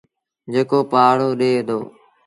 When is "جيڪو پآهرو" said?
0.51-1.29